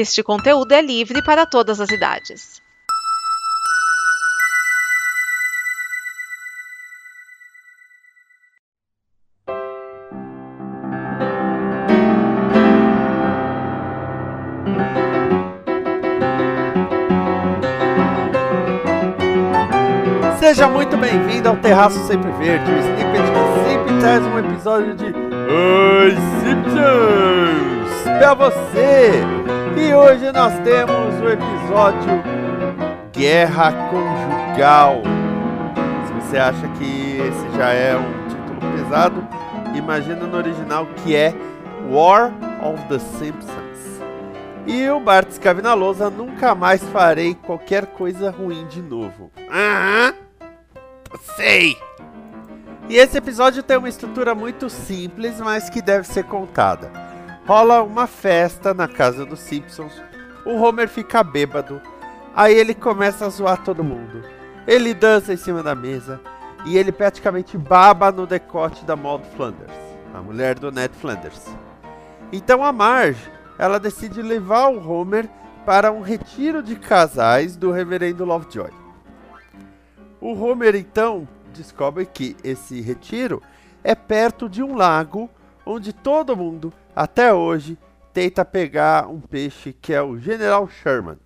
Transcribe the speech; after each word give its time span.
Este 0.00 0.22
conteúdo 0.22 0.70
é 0.70 0.80
livre 0.80 1.20
para 1.24 1.44
todas 1.44 1.80
as 1.80 1.90
idades. 1.90 2.62
Seja 20.38 20.68
muito 20.68 20.96
bem-vindo 20.96 21.48
ao 21.48 21.56
Terraço 21.56 21.98
Sempre 22.06 22.30
Verde, 22.34 22.70
o 22.70 22.78
snippet 22.78 23.26
sempre 23.66 23.98
traz 23.98 24.24
um 24.24 24.38
episódio 24.38 24.94
de 24.94 25.06
Oi 25.06 26.12
Simpsons 26.40 28.02
pra 28.20 28.34
você! 28.34 29.57
E 29.80 29.94
hoje 29.94 30.32
nós 30.32 30.52
temos 30.64 31.20
o 31.20 31.28
episódio 31.28 32.20
Guerra 33.12 33.72
Conjugal. 33.88 35.02
Se 36.04 36.12
você 36.14 36.36
acha 36.36 36.66
que 36.76 37.16
esse 37.18 37.56
já 37.56 37.68
é 37.70 37.96
um 37.96 38.28
título 38.28 38.72
pesado, 38.72 39.28
imagina 39.76 40.26
no 40.26 40.36
original 40.36 40.84
que 40.96 41.14
é 41.14 41.32
War 41.88 42.32
of 42.60 42.82
the 42.88 42.98
Simpsons. 42.98 44.02
E 44.66 44.90
o 44.90 44.98
Bart 44.98 45.30
escreve 45.30 45.62
na 45.62 45.74
lousa, 45.74 46.10
nunca 46.10 46.56
mais 46.56 46.82
farei 46.88 47.36
qualquer 47.36 47.86
coisa 47.86 48.32
ruim 48.32 48.66
de 48.66 48.82
novo. 48.82 49.30
Aham! 49.48 50.12
Sei! 51.36 51.76
E 52.88 52.96
esse 52.96 53.16
episódio 53.16 53.62
tem 53.62 53.76
uma 53.76 53.88
estrutura 53.88 54.34
muito 54.34 54.68
simples, 54.68 55.40
mas 55.40 55.70
que 55.70 55.80
deve 55.80 56.04
ser 56.04 56.24
contada. 56.24 56.90
Rola 57.48 57.82
uma 57.82 58.06
festa 58.06 58.74
na 58.74 58.86
casa 58.86 59.24
dos 59.24 59.40
Simpsons, 59.40 60.02
o 60.44 60.50
Homer 60.56 60.86
fica 60.86 61.22
bêbado, 61.22 61.80
aí 62.36 62.54
ele 62.54 62.74
começa 62.74 63.24
a 63.24 63.30
zoar 63.30 63.64
todo 63.64 63.82
mundo. 63.82 64.22
Ele 64.66 64.92
dança 64.92 65.32
em 65.32 65.36
cima 65.38 65.62
da 65.62 65.74
mesa 65.74 66.20
e 66.66 66.76
ele 66.76 66.92
praticamente 66.92 67.56
baba 67.56 68.12
no 68.12 68.26
decote 68.26 68.84
da 68.84 68.94
Maud 68.94 69.24
Flanders, 69.34 69.72
a 70.12 70.20
mulher 70.20 70.58
do 70.58 70.70
Ned 70.70 70.94
Flanders. 70.94 71.46
Então 72.30 72.62
a 72.62 72.70
Marge, 72.70 73.32
ela 73.58 73.80
decide 73.80 74.20
levar 74.20 74.68
o 74.68 74.86
Homer 74.86 75.26
para 75.64 75.90
um 75.90 76.02
retiro 76.02 76.62
de 76.62 76.76
casais 76.76 77.56
do 77.56 77.70
reverendo 77.70 78.26
Lovejoy. 78.26 78.72
O 80.20 80.34
Homer 80.38 80.74
então 80.74 81.26
descobre 81.54 82.04
que 82.04 82.36
esse 82.44 82.82
retiro 82.82 83.42
é 83.82 83.94
perto 83.94 84.50
de 84.50 84.62
um 84.62 84.76
lago 84.76 85.30
onde 85.68 85.92
todo 85.92 86.34
mundo, 86.34 86.72
até 86.96 87.32
hoje, 87.32 87.76
tenta 88.12 88.42
pegar 88.42 89.06
um 89.06 89.20
peixe 89.20 89.70
que 89.70 89.92
é 89.92 90.00
o 90.00 90.18
General 90.18 90.66
Sherman. 90.66 91.18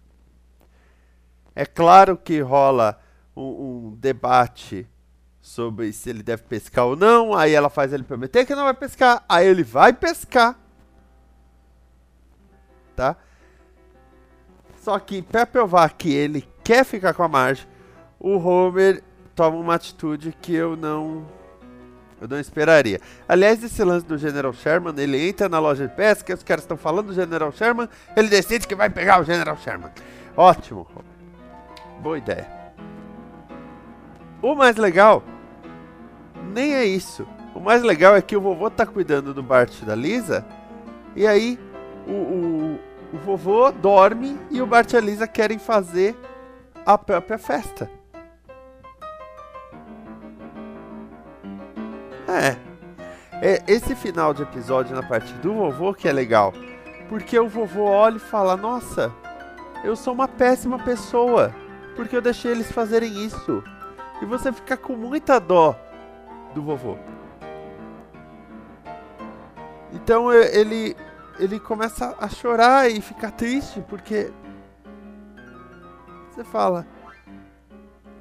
É 1.54 1.64
claro 1.64 2.16
que 2.16 2.40
rola 2.40 3.00
um, 3.36 3.90
um 3.90 3.96
debate 3.96 4.88
sobre 5.40 5.92
se 5.92 6.10
ele 6.10 6.24
deve 6.24 6.42
pescar 6.42 6.86
ou 6.86 6.96
não. 6.96 7.34
Aí 7.34 7.54
ela 7.54 7.70
faz 7.70 7.92
ele 7.92 8.02
prometer 8.02 8.44
que 8.44 8.54
não 8.54 8.64
vai 8.64 8.74
pescar. 8.74 9.24
Aí 9.28 9.46
ele 9.46 9.62
vai 9.62 9.92
pescar. 9.92 10.58
Tá? 12.96 13.16
Só 14.78 14.98
que 14.98 15.22
para 15.22 15.46
provar 15.46 15.90
que 15.90 16.12
ele 16.12 16.48
quer 16.64 16.84
ficar 16.84 17.14
com 17.14 17.22
a 17.22 17.28
Marge, 17.28 17.68
o 18.18 18.36
Homer 18.38 19.04
toma 19.36 19.56
uma 19.56 19.76
atitude 19.76 20.36
que 20.42 20.52
eu 20.52 20.76
não 20.76 21.26
eu 22.22 22.28
não 22.28 22.38
esperaria. 22.38 23.00
Aliás, 23.28 23.62
esse 23.64 23.82
lance 23.82 24.06
do 24.06 24.16
General 24.16 24.52
Sherman, 24.52 24.94
ele 24.96 25.28
entra 25.28 25.48
na 25.48 25.58
loja 25.58 25.88
de 25.88 25.94
pesca, 25.94 26.32
os 26.32 26.44
caras 26.44 26.62
estão 26.62 26.76
falando 26.76 27.08
do 27.08 27.14
General 27.14 27.50
Sherman, 27.50 27.88
ele 28.16 28.28
decide 28.28 28.68
que 28.68 28.76
vai 28.76 28.88
pegar 28.88 29.20
o 29.20 29.24
General 29.24 29.56
Sherman. 29.56 29.90
Ótimo. 30.36 30.86
Boa 32.00 32.16
ideia. 32.16 32.46
O 34.40 34.54
mais 34.54 34.76
legal 34.76 35.24
nem 36.52 36.74
é 36.74 36.84
isso. 36.84 37.26
O 37.56 37.60
mais 37.60 37.82
legal 37.82 38.14
é 38.14 38.22
que 38.22 38.36
o 38.36 38.40
vovô 38.40 38.70
tá 38.70 38.86
cuidando 38.86 39.34
do 39.34 39.42
Bart 39.42 39.82
e 39.82 39.84
da 39.84 39.96
Lisa, 39.96 40.46
e 41.16 41.26
aí 41.26 41.58
o, 42.06 42.12
o, 42.12 42.78
o 43.12 43.18
vovô 43.18 43.72
dorme 43.72 44.38
e 44.48 44.62
o 44.62 44.66
Bart 44.66 44.92
e 44.92 44.96
a 44.96 45.00
Lisa 45.00 45.26
querem 45.26 45.58
fazer 45.58 46.16
a 46.86 46.96
própria 46.96 47.36
festa. 47.36 47.90
É. 52.32 52.56
é. 53.32 53.62
Esse 53.66 53.94
final 53.94 54.32
de 54.32 54.42
episódio 54.42 54.94
na 54.96 55.02
parte 55.02 55.32
do 55.34 55.52
vovô 55.54 55.92
que 55.92 56.08
é 56.08 56.12
legal. 56.12 56.52
Porque 57.08 57.38
o 57.38 57.48
vovô 57.48 57.84
olha 57.84 58.16
e 58.16 58.20
fala: 58.20 58.56
Nossa, 58.56 59.12
eu 59.84 59.94
sou 59.94 60.14
uma 60.14 60.26
péssima 60.26 60.78
pessoa. 60.78 61.54
Porque 61.94 62.16
eu 62.16 62.22
deixei 62.22 62.50
eles 62.50 62.72
fazerem 62.72 63.24
isso. 63.24 63.62
E 64.22 64.24
você 64.24 64.52
fica 64.52 64.76
com 64.76 64.96
muita 64.96 65.38
dó 65.38 65.76
do 66.54 66.62
vovô. 66.62 66.96
Então 69.92 70.32
ele 70.32 70.96
ele 71.38 71.58
começa 71.58 72.14
a 72.18 72.28
chorar 72.28 72.90
e 72.90 73.00
ficar 73.00 73.30
triste 73.32 73.82
porque 73.88 74.32
você 76.30 76.44
fala: 76.44 76.86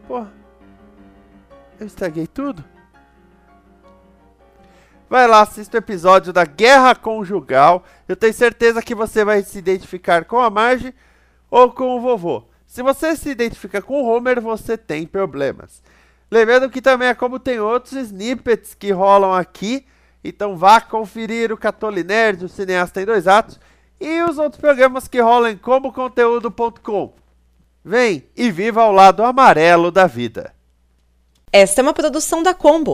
Pô, 0.07 0.25
eu 1.79 1.87
estraguei 1.87 2.27
tudo. 2.27 2.70
Vai 5.11 5.27
lá, 5.27 5.41
assista 5.41 5.75
o 5.75 5.79
episódio 5.79 6.31
da 6.31 6.45
Guerra 6.45 6.95
Conjugal. 6.95 7.83
Eu 8.07 8.15
tenho 8.15 8.33
certeza 8.33 8.81
que 8.81 8.95
você 8.95 9.25
vai 9.25 9.43
se 9.43 9.57
identificar 9.57 10.23
com 10.23 10.39
a 10.39 10.49
Marge 10.49 10.95
ou 11.49 11.69
com 11.69 11.97
o 11.97 11.99
vovô. 11.99 12.45
Se 12.65 12.81
você 12.81 13.13
se 13.17 13.29
identifica 13.29 13.81
com 13.81 14.01
o 14.01 14.05
Homer, 14.05 14.39
você 14.39 14.77
tem 14.77 15.05
problemas. 15.05 15.83
Lembrando 16.31 16.69
que 16.69 16.81
também 16.81 17.09
é 17.09 17.13
como 17.13 17.39
tem 17.39 17.59
outros 17.59 17.91
snippets 17.91 18.73
que 18.73 18.93
rolam 18.93 19.33
aqui. 19.33 19.85
Então 20.23 20.55
vá 20.55 20.79
conferir 20.79 21.51
o 21.51 21.57
Catoli 21.57 22.05
Nerd, 22.05 22.45
o 22.45 22.47
Cineasta 22.47 23.01
em 23.01 23.05
Dois 23.05 23.27
Atos, 23.27 23.59
e 23.99 24.21
os 24.21 24.37
outros 24.37 24.61
programas 24.61 25.09
que 25.09 25.19
rolam 25.19 25.51
em 25.51 25.57
comoconteúdo.com. 25.57 27.13
Vem 27.83 28.29
e 28.33 28.49
viva 28.49 28.81
ao 28.81 28.93
lado 28.93 29.25
amarelo 29.25 29.91
da 29.91 30.07
vida. 30.07 30.55
Esta 31.51 31.81
é 31.81 31.83
uma 31.83 31.93
produção 31.93 32.41
da 32.41 32.53
Combo. 32.53 32.93